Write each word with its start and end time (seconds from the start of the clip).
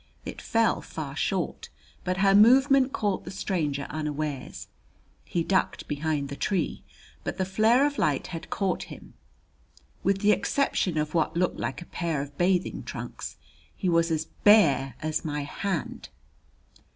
It 0.25 0.41
fell 0.41 0.81
far 0.81 1.15
short, 1.15 1.69
but 2.03 2.17
her 2.25 2.33
movement 2.33 2.91
caught 2.91 3.23
the 3.23 3.29
stranger 3.29 3.85
unawares. 3.91 4.67
He 5.25 5.43
ducked 5.43 5.87
behind 5.87 6.27
the 6.29 6.35
tree, 6.35 6.81
but 7.23 7.37
the 7.37 7.45
flare 7.45 7.85
of 7.85 7.99
light 7.99 8.25
had 8.33 8.49
caught 8.49 8.85
him. 8.85 9.13
With 10.01 10.21
the 10.21 10.31
exception 10.31 10.97
of 10.97 11.13
what 11.13 11.37
looked 11.37 11.59
like 11.59 11.83
a 11.83 11.93
pair 11.93 12.19
of 12.19 12.35
bathing 12.35 12.81
trunks 12.81 13.37
he 13.77 13.89
was 13.89 14.09
as 14.09 14.25
bare 14.43 14.95
as 15.03 15.23
my 15.23 15.43
hand! 15.43 16.09